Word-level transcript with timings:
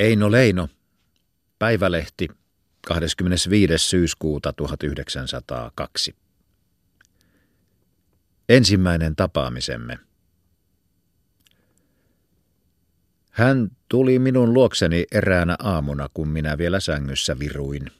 Eino 0.00 0.30
Leino, 0.30 0.68
Päivälehti, 1.58 2.28
25. 2.86 3.78
syyskuuta 3.78 4.52
1902. 4.52 6.16
Ensimmäinen 8.48 9.16
tapaamisemme. 9.16 9.98
Hän 13.30 13.70
tuli 13.88 14.18
minun 14.18 14.54
luokseni 14.54 15.04
eräänä 15.12 15.56
aamuna, 15.58 16.08
kun 16.14 16.28
minä 16.28 16.58
vielä 16.58 16.80
sängyssä 16.80 17.38
viruin. 17.38 17.90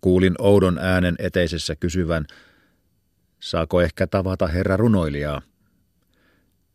Kuulin 0.00 0.34
oudon 0.38 0.78
äänen 0.78 1.14
eteisessä 1.18 1.76
kysyvän, 1.76 2.26
saako 3.40 3.80
ehkä 3.80 4.06
tavata 4.06 4.46
herra 4.46 4.76
runoilijaa? 4.76 5.42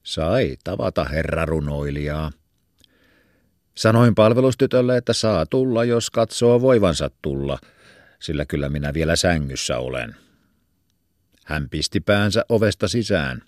Sai 0.04 0.58
tavata 0.64 1.04
herra 1.04 1.46
runoilijaa. 1.46 2.32
Sanoin 3.76 4.16
palvelustytölle, 4.16 4.98
että 4.98 5.14
saa 5.14 5.46
tulla, 5.46 5.84
jos 5.84 6.10
katsoo 6.10 6.62
voivansa 6.62 7.10
tulla, 7.22 7.60
sillä 8.20 8.46
kyllä 8.46 8.70
minä 8.70 8.94
vielä 8.94 9.16
sängyssä 9.16 9.78
olen. 9.78 10.16
Hän 11.46 11.70
pisti 11.70 12.00
päänsä 12.00 12.46
ovesta 12.50 12.88
sisään. 12.88 13.42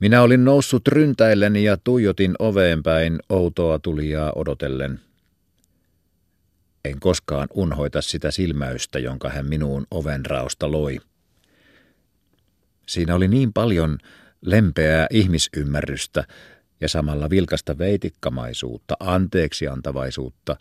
Minä 0.00 0.22
olin 0.22 0.44
noussut 0.44 0.88
ryntäilleni 0.88 1.64
ja 1.64 1.76
tuijotin 1.76 2.34
oveen 2.38 2.82
päin 2.82 3.18
outoa 3.28 3.78
tulijaa 3.78 4.32
odotellen. 4.34 5.00
En 6.84 7.00
koskaan 7.00 7.48
unhoita 7.54 8.02
sitä 8.02 8.30
silmäystä, 8.30 8.98
jonka 8.98 9.28
hän 9.28 9.46
minuun 9.46 9.86
oven 9.90 10.26
raosta 10.26 10.70
loi. 10.70 10.98
Siinä 12.88 13.14
oli 13.14 13.28
niin 13.28 13.52
paljon 13.52 13.98
lempeää 14.40 15.06
ihmisymmärrystä 15.10 16.24
ja 16.80 16.88
samalla 16.88 17.30
vilkasta 17.30 17.78
veitikkamaisuutta, 17.78 18.96
anteeksiantavaisuutta 19.00 20.56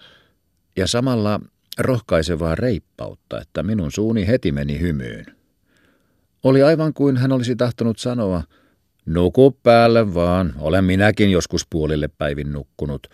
ja 0.75 0.87
samalla 0.87 1.39
rohkaisevaa 1.77 2.55
reippautta, 2.55 3.41
että 3.41 3.63
minun 3.63 3.91
suuni 3.91 4.27
heti 4.27 4.51
meni 4.51 4.79
hymyyn. 4.79 5.25
Oli 6.43 6.63
aivan 6.63 6.93
kuin 6.93 7.17
hän 7.17 7.31
olisi 7.31 7.55
tahtonut 7.55 7.99
sanoa, 7.99 8.43
nuku 9.05 9.51
päälle 9.51 10.13
vaan, 10.13 10.53
olen 10.57 10.83
minäkin 10.83 11.31
joskus 11.31 11.67
puolille 11.69 12.07
päivin 12.07 12.53
nukkunut. 12.53 13.07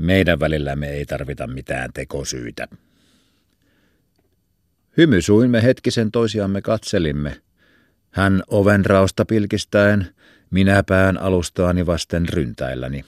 Meidän 0.00 0.40
välillämme 0.40 0.88
ei 0.88 1.06
tarvita 1.06 1.46
mitään 1.46 1.90
tekosyitä. 1.94 2.68
Hymysuimme 4.96 5.62
hetkisen 5.62 6.10
toisiamme 6.10 6.62
katselimme. 6.62 7.40
Hän 8.10 8.42
oven 8.46 8.86
rausta 8.86 9.24
pilkistäen, 9.24 10.06
minä 10.50 10.82
pään 10.82 11.18
alustaani 11.20 11.86
vasten 11.86 12.28
ryntäilläni. 12.28 13.04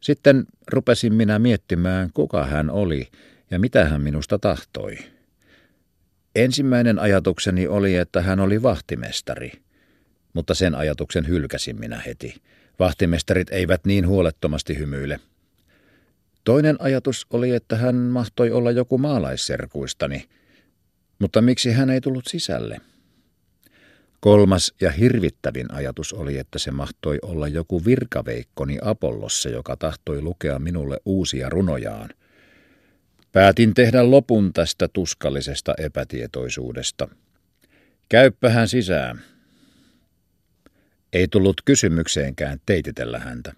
Sitten 0.00 0.44
rupesin 0.72 1.14
minä 1.14 1.38
miettimään, 1.38 2.10
kuka 2.14 2.44
hän 2.44 2.70
oli 2.70 3.08
ja 3.50 3.58
mitä 3.58 3.84
hän 3.84 4.00
minusta 4.00 4.38
tahtoi. 4.38 4.98
Ensimmäinen 6.34 6.98
ajatukseni 6.98 7.66
oli, 7.66 7.96
että 7.96 8.22
hän 8.22 8.40
oli 8.40 8.62
vahtimestari, 8.62 9.52
mutta 10.32 10.54
sen 10.54 10.74
ajatuksen 10.74 11.28
hylkäsin 11.28 11.80
minä 11.80 12.02
heti. 12.06 12.42
Vahtimestarit 12.78 13.50
eivät 13.50 13.84
niin 13.84 14.06
huolettomasti 14.08 14.78
hymyile. 14.78 15.20
Toinen 16.44 16.76
ajatus 16.78 17.26
oli, 17.30 17.50
että 17.50 17.76
hän 17.76 17.94
mahtoi 17.96 18.50
olla 18.50 18.70
joku 18.70 18.98
maalaisserkuistani, 18.98 20.28
mutta 21.18 21.42
miksi 21.42 21.72
hän 21.72 21.90
ei 21.90 22.00
tullut 22.00 22.26
sisälle? 22.26 22.80
Kolmas 24.24 24.74
ja 24.80 24.90
hirvittävin 24.90 25.74
ajatus 25.74 26.12
oli, 26.12 26.38
että 26.38 26.58
se 26.58 26.70
mahtoi 26.70 27.18
olla 27.22 27.48
joku 27.48 27.84
virkaveikkoni 27.84 28.78
Apollossa, 28.82 29.48
joka 29.48 29.76
tahtoi 29.76 30.22
lukea 30.22 30.58
minulle 30.58 30.98
uusia 31.04 31.48
runojaan. 31.48 32.10
Päätin 33.32 33.74
tehdä 33.74 34.10
lopun 34.10 34.52
tästä 34.52 34.88
tuskallisesta 34.88 35.74
epätietoisuudesta. 35.78 37.08
Käyppähän 38.08 38.68
sisään. 38.68 39.20
Ei 41.12 41.28
tullut 41.28 41.62
kysymykseenkään 41.64 42.58
teititellä 42.66 43.18
häntä. 43.18 43.52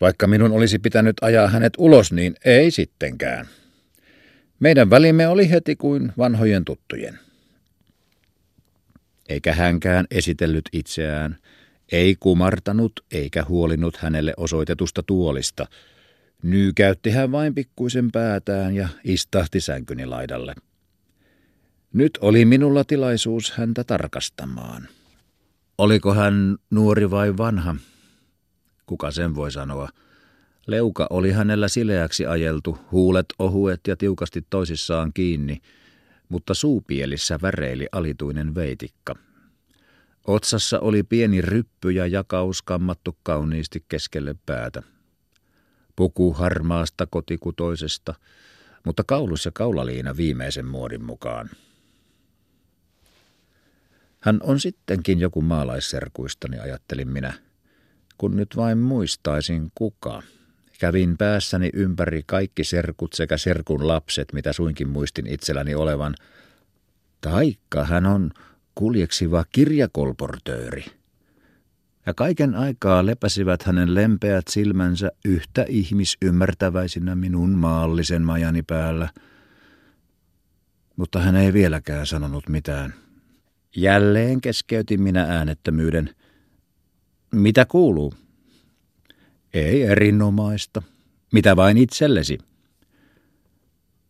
Vaikka 0.00 0.26
minun 0.26 0.52
olisi 0.52 0.78
pitänyt 0.78 1.16
ajaa 1.20 1.48
hänet 1.48 1.72
ulos, 1.78 2.12
niin 2.12 2.34
ei 2.44 2.70
sittenkään. 2.70 3.46
Meidän 4.60 4.90
välimme 4.90 5.28
oli 5.28 5.50
heti 5.50 5.76
kuin 5.76 6.12
vanhojen 6.18 6.64
tuttujen 6.64 7.23
eikä 9.34 9.54
hänkään 9.54 10.06
esitellyt 10.10 10.64
itseään, 10.72 11.38
ei 11.92 12.16
kumartanut 12.20 12.92
eikä 13.10 13.44
huolinut 13.48 13.96
hänelle 13.96 14.34
osoitetusta 14.36 15.02
tuolista. 15.02 15.66
Nyykäytti 16.42 17.10
hän 17.10 17.32
vain 17.32 17.54
pikkuisen 17.54 18.10
päätään 18.12 18.74
ja 18.74 18.88
istahti 19.04 19.60
sänkyni 19.60 20.06
laidalle. 20.06 20.54
Nyt 21.92 22.18
oli 22.20 22.44
minulla 22.44 22.84
tilaisuus 22.84 23.50
häntä 23.50 23.84
tarkastamaan. 23.84 24.88
Oliko 25.78 26.14
hän 26.14 26.56
nuori 26.70 27.10
vai 27.10 27.36
vanha? 27.36 27.76
Kuka 28.86 29.10
sen 29.10 29.34
voi 29.34 29.52
sanoa? 29.52 29.88
Leuka 30.66 31.06
oli 31.10 31.32
hänellä 31.32 31.68
sileäksi 31.68 32.26
ajeltu, 32.26 32.78
huulet 32.92 33.26
ohuet 33.38 33.80
ja 33.88 33.96
tiukasti 33.96 34.46
toisissaan 34.50 35.12
kiinni– 35.14 35.60
mutta 36.34 36.54
suupielissä 36.54 37.38
väreili 37.42 37.88
alituinen 37.92 38.54
veitikka. 38.54 39.14
Otsassa 40.26 40.80
oli 40.80 41.02
pieni 41.02 41.40
ryppy 41.40 41.90
ja 41.90 42.06
jakaus 42.06 42.62
kammattu 42.62 43.18
kauniisti 43.22 43.84
keskelle 43.88 44.34
päätä. 44.46 44.82
Puku 45.96 46.32
harmaasta 46.32 47.06
kotikutoisesta, 47.06 48.14
mutta 48.84 49.04
kaulus 49.06 49.44
ja 49.44 49.50
kaulaliina 49.54 50.16
viimeisen 50.16 50.66
muodin 50.66 51.04
mukaan. 51.04 51.50
Hän 54.20 54.40
on 54.42 54.60
sittenkin 54.60 55.20
joku 55.20 55.40
maalaisserkuistani, 55.40 56.58
ajattelin 56.58 57.08
minä, 57.08 57.32
kun 58.18 58.36
nyt 58.36 58.56
vain 58.56 58.78
muistaisin 58.78 59.72
kuka. 59.74 60.22
Kävin 60.80 61.16
päässäni 61.18 61.70
ympäri 61.72 62.22
kaikki 62.26 62.64
serkut 62.64 63.12
sekä 63.12 63.36
serkun 63.36 63.88
lapset, 63.88 64.32
mitä 64.32 64.52
suinkin 64.52 64.88
muistin 64.88 65.26
itselläni 65.26 65.74
olevan. 65.74 66.14
Taikka 67.20 67.84
hän 67.84 68.06
on 68.06 68.30
kuljeksiva 68.74 69.44
kirjakolportööri. 69.52 70.84
Ja 72.06 72.14
kaiken 72.14 72.54
aikaa 72.54 73.06
lepäsivät 73.06 73.62
hänen 73.62 73.94
lempeät 73.94 74.48
silmänsä 74.50 75.10
yhtä 75.24 75.64
ihmisymmärtäväisinä 75.68 77.14
minun 77.14 77.50
maallisen 77.50 78.22
majani 78.22 78.62
päällä. 78.62 79.08
Mutta 80.96 81.20
hän 81.20 81.36
ei 81.36 81.52
vieläkään 81.52 82.06
sanonut 82.06 82.48
mitään. 82.48 82.94
Jälleen 83.76 84.40
keskeytin 84.40 85.02
minä 85.02 85.22
äänettömyyden. 85.22 86.10
Mitä 87.32 87.64
kuuluu? 87.64 88.14
Ei 89.54 89.82
erinomaista. 89.82 90.82
Mitä 91.32 91.56
vain 91.56 91.76
itsellesi? 91.78 92.38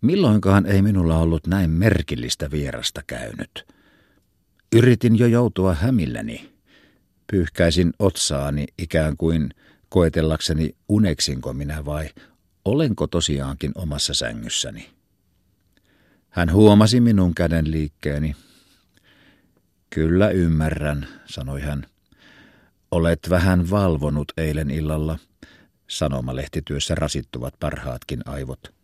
Milloinkaan 0.01 0.67
ei 0.67 0.83
minulla 0.83 1.19
ollut 1.19 1.47
näin 1.47 1.71
merkillistä 1.71 2.51
vierasta 2.51 3.03
käynyt. 3.07 3.67
Yritin 4.77 5.19
jo 5.19 5.27
joutua 5.27 5.75
hämilläni. 5.75 6.55
Pyyhkäisin 7.33 7.93
otsaani 7.99 8.67
ikään 8.79 9.17
kuin 9.17 9.51
koetellakseni 9.89 10.77
uneksinko 10.89 11.53
minä 11.53 11.85
vai 11.85 12.11
olenko 12.65 13.07
tosiaankin 13.07 13.73
omassa 13.75 14.15
sängyssäni. 14.15 14.91
Hän 16.29 16.53
huomasi 16.53 17.01
minun 17.01 17.35
käden 17.35 17.71
liikkeeni. 17.71 18.37
Kyllä 19.91 20.31
ymmärrän, 20.31 21.09
sanoi 21.27 21.61
hän. 21.61 21.87
Olet 22.95 23.31
vähän 23.31 23.71
valvonut 23.71 24.33
eilen 24.37 24.71
illalla– 24.71 25.19
Sanomalehtityössä 25.87 26.95
rasittuvat 26.95 27.55
parhaatkin 27.61 28.21
aivot. 28.25 28.75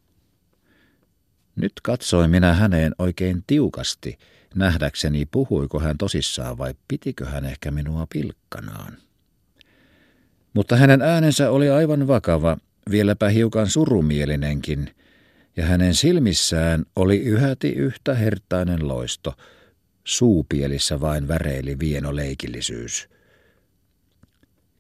Nyt 1.57 1.73
katsoin 1.83 2.31
minä 2.31 2.55
häneen 2.55 2.95
oikein 2.99 3.45
tiukasti, 3.47 4.19
nähdäkseni 4.55 5.27
puhuiko 5.27 5.81
hän 5.81 5.99
tosissaan 5.99 6.59
vai 6.59 6.75
pitikö 6.89 7.27
hän 7.27 7.45
ehkä 7.45 7.71
minua 7.71 8.07
pilkkanaan. 8.13 8.99
Mutta 10.55 10.77
hänen 10.77 11.03
äänensä 11.03 11.51
oli 11.51 11.71
aivan 11.71 12.07
vakava, 12.07 12.57
vieläpä 12.91 13.29
hiukan 13.29 13.67
surumielinenkin, 13.67 14.95
ja 15.57 15.67
hänen 15.67 15.95
silmissään 15.95 16.85
oli 16.97 17.19
yhäti 17.19 17.69
yhtä 17.69 18.15
hertainen 18.15 18.89
loisto, 18.89 19.35
suupielissä 20.05 21.01
vain 21.01 21.29
väreili 21.29 21.79
vieno 21.79 22.17
leikillisyys– 22.17 23.09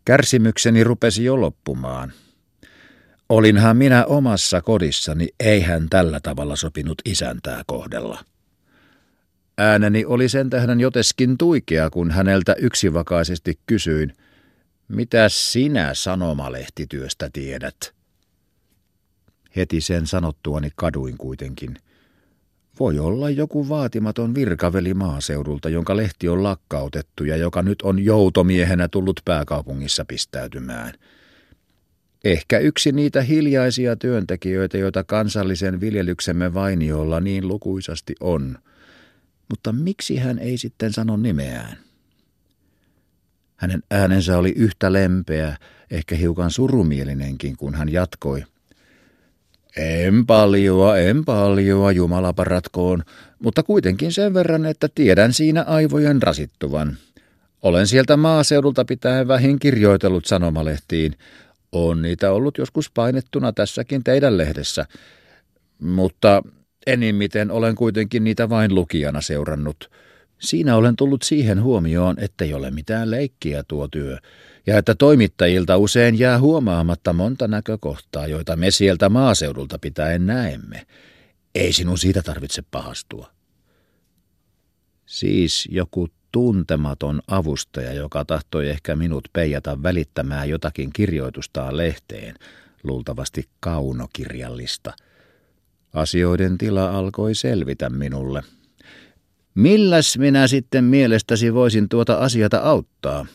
Kärsimykseni 0.05 0.85
rupesi 0.85 1.25
jo 1.25 1.41
loppumaan. 1.41 2.13
Olinhan 3.29 3.77
minä 3.77 4.05
omassa 4.05 4.63
kodissani, 4.63 5.29
eihän 5.41 5.87
tällä 5.91 6.21
tavalla 6.21 6.57
sopinut 6.57 7.03
isäntää 7.05 7.63
kohdella. 7.67 8.25
Ääneni 9.59 10.05
oli 10.05 10.29
sen 10.29 10.51
tähden 10.51 10.81
joteskin 10.81 11.39
tuikea, 11.39 11.91
kun 11.91 12.11
häneltä 12.11 12.55
yksivakaisesti 12.59 13.59
kysyin, 13.67 14.13
mitä 14.89 15.29
sinä 15.29 15.95
sanomalehtityöstä 15.95 17.31
tiedät? 17.33 17.95
Heti 19.57 19.81
sen 19.81 20.07
sanottuani 20.07 20.71
kaduin 20.77 21.19
kuitenkin. 21.19 21.77
Voi 22.79 22.99
olla 22.99 23.31
joku 23.31 23.69
vaatimaton 23.69 24.35
virkaveli 24.35 24.95
maaseudulta, 24.95 25.69
jonka 25.69 25.97
lehti 25.97 26.29
on 26.29 26.43
lakkautettu 26.43 27.25
ja 27.25 27.37
joka 27.37 27.63
nyt 27.63 27.83
on 27.83 28.05
joutomiehenä 28.05 28.89
tullut 28.89 29.21
pääkaupungissa 29.25 30.05
pistäytymään. 30.05 30.93
Ehkä 32.25 32.59
yksi 32.59 32.93
niitä 32.93 33.23
hiljaisia 33.23 33.97
työntekijöitä, 33.97 34.79
joita 34.79 35.05
kansallisen 35.05 35.81
viljelyksemme 35.81 36.55
vainiolla 36.55 37.21
niin 37.21 37.49
lukuisasti 37.49 38.15
on. 38.21 38.59
Mutta 39.51 39.73
miksi 39.73 40.17
hän 40.17 40.39
ei 40.39 40.59
sitten 40.59 40.93
sano 40.93 41.17
nimeään? 41.17 41.77
Hänen 43.57 43.83
äänensä 43.91 44.39
oli 44.39 44.53
yhtä 44.57 44.93
lempeä, 44.93 45.57
ehkä 45.91 46.15
hiukan 46.15 46.51
surumielinenkin, 46.51 47.57
kun 47.57 47.75
hän 47.75 47.93
jatkoi. 47.93 48.45
En 49.77 50.27
paljoa, 50.27 50.99
en 50.99 51.25
paljoa, 51.25 51.93
Jumala 51.93 52.33
paratkoon, 52.33 53.03
mutta 53.43 53.63
kuitenkin 53.63 54.13
sen 54.13 54.35
verran, 54.35 54.67
että 54.67 54.89
tiedän 54.95 55.33
siinä 55.33 55.63
aivojen 55.63 56.23
rasittuvan. 56.23 56.97
Olen 57.63 57.87
sieltä 57.87 58.17
maaseudulta 58.17 58.85
pitäen 58.85 59.29
vähin 59.29 59.59
kirjoitellut 59.59 60.25
sanomalehtiin. 60.27 61.15
On 61.73 62.03
niitä 62.03 62.33
ollut 62.33 62.59
joskus 62.59 62.91
painettuna 62.91 63.53
tässäkin 63.53 64.05
teidän 64.05 64.39
lehdessä, 64.39 64.87
mutta 65.79 66.43
enimmiten 66.87 67.51
olen 67.51 67.75
kuitenkin 67.75 68.25
niitä 68.25 68.49
vain 68.49 68.75
lukijana 68.75 69.21
seurannut. 69.21 69.91
Siinä 70.41 70.77
olen 70.77 70.97
tullut 70.97 71.23
siihen 71.23 71.63
huomioon, 71.63 72.17
ettei 72.19 72.55
ole 72.55 72.71
mitään 72.71 73.11
leikkiä 73.11 73.63
tuo 73.69 73.89
työ, 73.89 74.19
ja 74.67 74.79
että 74.79 74.95
toimittajilta 74.95 75.77
usein 75.77 76.19
jää 76.19 76.41
huomaamatta 76.41 77.13
monta 77.13 77.49
näkökohtaa, 77.49 78.27
joita 78.27 78.57
me 78.57 78.71
sieltä 78.71 79.09
maaseudulta 79.09 79.79
pitäen 79.79 80.27
näemme. 80.27 80.87
Ei 81.55 81.73
sinun 81.73 81.99
siitä 81.99 82.23
tarvitse 82.23 82.63
pahastua. 82.71 83.31
Siis 85.07 85.69
joku 85.71 86.09
tuntematon 86.33 87.21
avustaja, 87.29 87.93
joka 87.93 88.25
tahtoi 88.25 88.69
ehkä 88.69 88.97
minut 88.97 89.29
peijata 89.33 89.83
välittämään 89.83 90.49
jotakin 90.49 90.91
kirjoitustaan 90.93 91.77
lehteen, 91.77 92.35
luultavasti 92.83 93.49
kaunokirjallista. 93.61 94.93
Asioiden 95.93 96.59
tila 96.59 96.91
alkoi 96.91 97.35
selvitä 97.35 97.91
minulle. 97.91 98.43
Milläs 99.55 100.19
minä 100.19 100.47
sitten 100.47 100.85
mielestäsi 100.85 101.55
voisin 101.55 101.89
tuota 101.89 102.15
asiata 102.15 102.59
auttaa? 102.59 103.27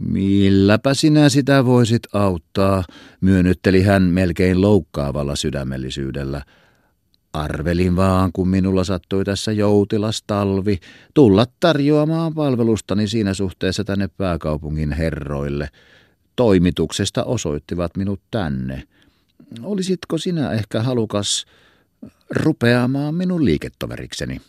Milläpä 0.00 0.94
sinä 0.94 1.28
sitä 1.28 1.64
voisit 1.64 2.02
auttaa, 2.12 2.84
myönnytteli 3.20 3.82
hän 3.82 4.02
melkein 4.02 4.60
loukkaavalla 4.60 5.36
sydämellisyydellä. 5.36 6.42
Arvelin 7.32 7.96
vaan, 7.96 8.30
kun 8.32 8.48
minulla 8.48 8.84
sattui 8.84 9.24
tässä 9.24 9.52
joutilas 9.52 10.22
talvi, 10.26 10.78
tulla 11.14 11.46
tarjoamaan 11.60 12.34
palvelustani 12.34 13.08
siinä 13.08 13.34
suhteessa 13.34 13.84
tänne 13.84 14.08
pääkaupungin 14.08 14.92
herroille. 14.92 15.68
Toimituksesta 16.36 17.24
osoittivat 17.24 17.96
minut 17.96 18.20
tänne. 18.30 18.82
Olisitko 19.62 20.18
sinä 20.18 20.50
ehkä 20.50 20.82
halukas 20.82 21.44
rupeamaan 22.30 23.14
minun 23.14 23.44
liiketoverikseni? 23.44 24.40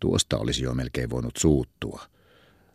Tuosta 0.00 0.38
olisi 0.38 0.62
jo 0.62 0.74
melkein 0.74 1.10
voinut 1.10 1.36
suuttua. 1.36 2.06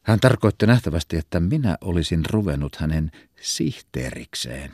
Hän 0.03 0.19
tarkoitti 0.19 0.67
nähtävästi, 0.67 1.17
että 1.17 1.39
minä 1.39 1.77
olisin 1.81 2.25
ruvennut 2.29 2.75
hänen 2.75 3.11
sihteerikseen. 3.41 4.71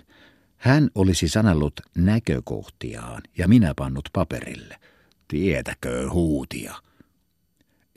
Hän 0.58 0.90
olisi 0.96 1.28
sanellut 1.28 1.82
näkökohtiaan 1.98 3.22
ja 3.38 3.48
minä 3.48 3.74
pannut 3.76 4.10
paperille. 4.14 4.76
Tietäkö 5.28 6.10
huutia. 6.10 6.76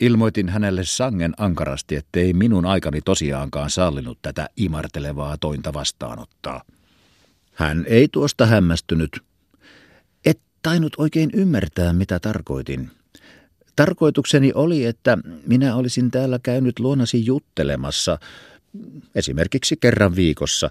Ilmoitin 0.01 0.49
hänelle 0.49 0.85
sangen 0.85 1.35
ankarasti, 1.37 1.97
ettei 1.97 2.33
minun 2.33 2.67
aikani 2.67 3.01
tosiaankaan 3.01 3.71
sallinut 3.71 4.19
tätä 4.23 4.49
imartelevaa 4.57 5.37
tointa 5.39 5.73
vastaanottaa. 5.73 6.63
Hän 7.55 7.85
ei 7.89 8.09
tuosta 8.09 8.47
hämmästynyt. 8.47 9.30
Tainnut 10.63 10.93
oikein 10.99 11.31
ymmärtää, 11.35 11.93
mitä 11.93 12.21
tarkoitin. 12.21 12.91
Tarkoitukseni 13.77 14.53
oli, 14.55 14.85
että 14.85 15.19
minä 15.47 15.77
olisin 15.77 16.11
täällä 16.11 16.39
käynyt 16.43 16.79
luonasi 16.79 17.27
juttelemassa, 17.27 18.19
esimerkiksi 19.15 19.77
kerran 19.77 20.17
viikossa, 20.17 20.71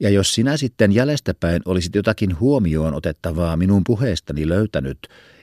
ja 0.00 0.10
jos 0.10 0.34
sinä 0.34 0.56
sitten 0.56 0.92
jäljestäpäin 0.92 1.62
olisit 1.64 1.94
jotakin 1.94 2.40
huomioon 2.40 2.94
otettavaa 2.94 3.56
minun 3.56 3.84
puheestani 3.84 4.48
löytänyt, 4.48 4.98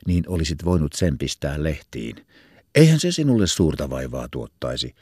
niin 0.08 0.24
olisit 0.28 0.66
voinut 0.66 0.94
sen 0.94 1.18
pistää 1.18 1.64
lehtiin. 1.64 2.16
Eihän 2.76 3.00
se 3.00 3.12
sinulle 3.12 3.48
suurta 3.48 3.90
vaivaa 3.90 4.28
tuottaisi. 4.32 4.96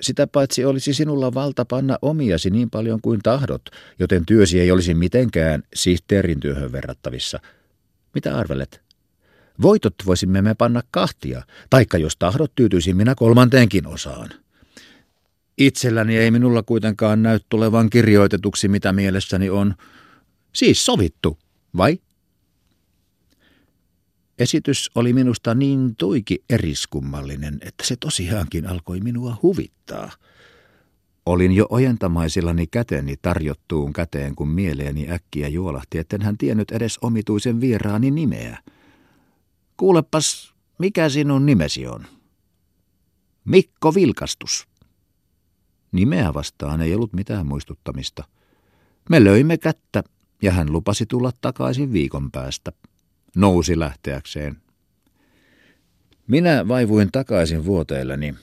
Sitä 0.00 0.26
paitsi 0.26 0.64
olisi 0.64 0.94
sinulla 0.94 1.34
valta 1.34 1.64
panna 1.64 1.98
omiasi 2.02 2.50
niin 2.50 2.70
paljon 2.70 3.00
kuin 3.00 3.20
tahdot, 3.22 3.62
joten 3.98 4.26
työsi 4.26 4.60
ei 4.60 4.70
olisi 4.70 4.94
mitenkään 4.94 5.62
sihteerin 5.74 6.40
työhön 6.40 6.72
verrattavissa. 6.72 7.40
Mitä 8.14 8.38
arvelet? 8.38 8.82
Voitot 9.62 9.94
voisimme 10.06 10.42
me 10.42 10.54
panna 10.54 10.82
kahtia, 10.90 11.42
taikka 11.70 11.98
jos 11.98 12.16
tahdot 12.16 12.54
tyytyisin 12.54 12.96
minä 12.96 13.14
kolmanteenkin 13.14 13.86
osaan. 13.86 14.30
Itselläni 15.58 16.16
ei 16.16 16.30
minulla 16.30 16.62
kuitenkaan 16.62 17.22
näy 17.22 17.40
tulevan 17.48 17.90
kirjoitetuksi, 17.90 18.68
mitä 18.68 18.92
mielessäni 18.92 19.50
on. 19.50 19.74
Siis 20.52 20.86
sovittu, 20.86 21.38
vai? 21.76 21.98
Esitys 24.38 24.90
oli 24.94 25.12
minusta 25.12 25.54
niin 25.54 25.96
tuiki 25.96 26.44
eriskummallinen, 26.50 27.58
että 27.60 27.86
se 27.86 27.96
tosiaankin 27.96 28.66
alkoi 28.66 29.00
minua 29.00 29.36
huvittaa. 29.42 30.10
Olin 31.26 31.52
jo 31.52 31.66
ojentamaisillani 31.70 32.66
käteni 32.66 33.16
tarjottuun 33.22 33.92
käteen, 33.92 34.34
kun 34.34 34.48
mieleeni 34.48 35.10
äkkiä 35.10 35.48
juolahti, 35.48 35.98
etten 35.98 36.22
hän 36.22 36.38
tiennyt 36.38 36.70
edes 36.70 36.98
omituisen 37.02 37.60
vieraani 37.60 38.10
nimeä– 38.10 38.58
Kuulepas, 39.76 40.54
mikä 40.78 41.08
sinun 41.08 41.46
nimesi 41.46 41.86
on? 41.86 42.04
Mikko 43.44 43.94
Vilkastus. 43.94 44.68
Nimeä 45.92 46.34
vastaan 46.34 46.80
ei 46.80 46.94
ollut 46.94 47.12
mitään 47.12 47.46
muistuttamista. 47.46 48.24
Me 49.10 49.24
löimme 49.24 49.58
kättä 49.58 50.02
ja 50.42 50.52
hän 50.52 50.72
lupasi 50.72 51.06
tulla 51.06 51.32
takaisin 51.40 51.92
viikon 51.92 52.30
päästä. 52.30 52.72
Nousi 53.36 53.78
lähteäkseen. 53.78 54.56
Minä 56.26 56.68
vaivuin 56.68 57.08
takaisin 57.12 57.64
vuoteelleni, 57.64 58.34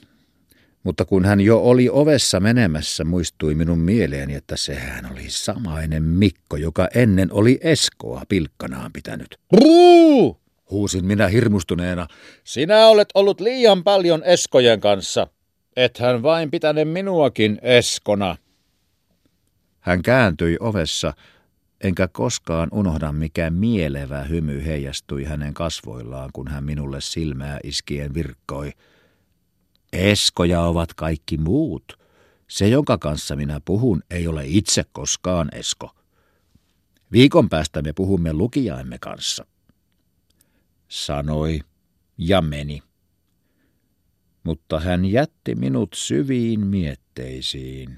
mutta 0.84 1.06
kun 1.06 1.26
hän 1.26 1.42
jo 1.42 1.60
oli 1.60 1.90
ovessa 1.92 2.40
menemässä, 2.40 3.04
muistui 3.04 3.56
minun 3.56 3.80
mieleeni, 3.80 4.36
että 4.36 4.58
sehän 4.58 5.12
oli 5.12 5.26
samainen 5.30 6.04
Mikko, 6.04 6.58
joka 6.58 6.88
ennen 6.96 7.34
oli 7.34 7.60
Eskoa 7.64 8.22
pilkkanaan 8.30 8.94
pitänyt. 8.94 9.38
Ruu! 9.52 10.42
huusin 10.72 11.06
minä 11.06 11.28
hirmustuneena. 11.28 12.08
Sinä 12.44 12.88
olet 12.88 13.10
ollut 13.16 13.42
liian 13.42 13.84
paljon 13.84 14.24
eskojen 14.24 14.80
kanssa. 14.80 15.28
Ethän 15.76 16.24
vain 16.24 16.52
pitäne 16.52 16.86
minuakin 16.86 17.60
eskona. 17.62 18.36
Hän 19.80 20.02
kääntyi 20.02 20.58
ovessa, 20.60 21.14
enkä 21.84 22.08
koskaan 22.08 22.70
unohda 22.72 23.12
mikä 23.12 23.50
mielevä 23.50 24.24
hymy 24.24 24.66
heijastui 24.66 25.24
hänen 25.24 25.54
kasvoillaan, 25.54 26.30
kun 26.34 26.48
hän 26.48 26.64
minulle 26.64 27.02
silmää 27.02 27.60
iskien 27.64 28.14
virkkoi. 28.14 28.72
Eskoja 29.93 30.62
ovat 30.62 30.93
kaikki 30.93 31.38
muut. 31.38 32.00
Se, 32.48 32.67
jonka 32.67 32.98
kanssa 32.98 33.36
minä 33.36 33.62
puhun, 33.65 34.03
ei 34.10 34.27
ole 34.27 34.43
itse 34.45 34.83
koskaan 34.91 35.50
esko. 35.53 35.95
Viikon 37.12 37.50
päästä 37.50 37.81
me 37.81 37.93
puhumme 37.93 38.33
lukijaimme 38.33 38.98
kanssa 39.00 39.45
sanoi 40.88 41.60
ja 42.17 42.41
meni. 42.41 42.83
Mutta 44.43 44.79
hän 44.79 45.05
jätti 45.05 45.55
minut 45.55 45.89
syviin 45.93 46.67
mietteisiin. 46.67 47.98